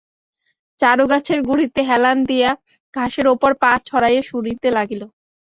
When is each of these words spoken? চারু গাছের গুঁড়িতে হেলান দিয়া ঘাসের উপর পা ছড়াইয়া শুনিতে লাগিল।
চারু 0.79 1.05
গাছের 1.07 1.39
গুঁড়িতে 1.43 1.81
হেলান 1.89 2.17
দিয়া 2.25 2.49
ঘাসের 2.93 3.27
উপর 3.27 3.51
পা 3.61 3.71
ছড়াইয়া 3.87 4.23
শুনিতে 4.23 4.67
লাগিল। 4.77 5.01